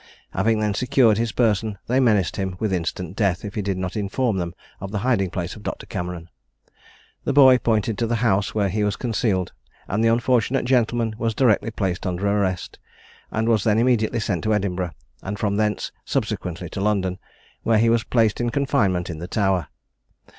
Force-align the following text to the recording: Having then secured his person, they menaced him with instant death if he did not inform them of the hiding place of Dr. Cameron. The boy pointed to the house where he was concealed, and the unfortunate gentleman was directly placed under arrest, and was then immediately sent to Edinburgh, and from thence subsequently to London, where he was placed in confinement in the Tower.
Having 0.31 0.61
then 0.61 0.73
secured 0.73 1.19
his 1.19 1.31
person, 1.31 1.77
they 1.85 1.99
menaced 1.99 2.37
him 2.37 2.55
with 2.59 2.73
instant 2.73 3.15
death 3.15 3.45
if 3.45 3.53
he 3.53 3.61
did 3.61 3.77
not 3.77 3.95
inform 3.95 4.37
them 4.37 4.55
of 4.79 4.89
the 4.91 4.97
hiding 5.05 5.29
place 5.29 5.55
of 5.55 5.61
Dr. 5.61 5.85
Cameron. 5.85 6.27
The 7.23 7.33
boy 7.33 7.59
pointed 7.59 7.99
to 7.99 8.07
the 8.07 8.15
house 8.25 8.55
where 8.55 8.69
he 8.69 8.83
was 8.83 8.95
concealed, 8.95 9.53
and 9.87 10.03
the 10.03 10.07
unfortunate 10.07 10.65
gentleman 10.65 11.13
was 11.19 11.35
directly 11.35 11.69
placed 11.69 12.07
under 12.07 12.27
arrest, 12.27 12.79
and 13.29 13.47
was 13.47 13.63
then 13.63 13.77
immediately 13.77 14.19
sent 14.19 14.43
to 14.45 14.55
Edinburgh, 14.55 14.93
and 15.21 15.37
from 15.37 15.57
thence 15.57 15.91
subsequently 16.03 16.67
to 16.69 16.81
London, 16.81 17.19
where 17.61 17.77
he 17.77 17.91
was 17.91 18.03
placed 18.03 18.41
in 18.41 18.49
confinement 18.49 19.07
in 19.07 19.19
the 19.19 19.27
Tower. 19.27 19.67